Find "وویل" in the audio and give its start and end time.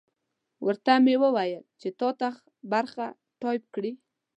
1.23-1.63